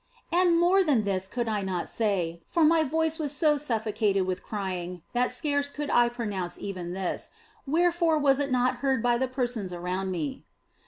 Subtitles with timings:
[0.31, 4.41] "And more than this I could not say, for my voice was so suffocated with
[4.41, 7.29] crying that scarce could OF FOLIGNO 167 I pronounce even this,
[7.67, 10.43] wherefore was it not heard by the persons around me.